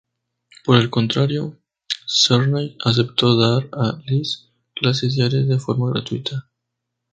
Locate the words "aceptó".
2.83-3.37